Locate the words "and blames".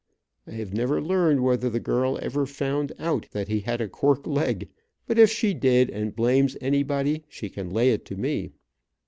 5.91-6.57